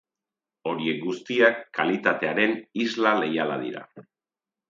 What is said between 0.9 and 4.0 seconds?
guztiak kalitatearen isla leiala dira.